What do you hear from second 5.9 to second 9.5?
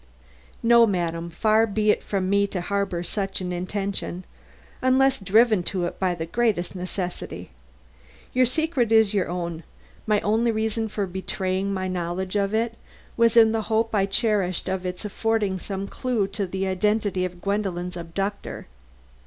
by the greatest necessity. Your secret is your